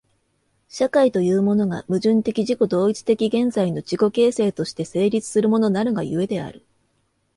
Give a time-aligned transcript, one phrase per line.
[0.67, 6.65] 社会というものが、矛盾的自己同一的現在の自己形成として成立するものなるが故である。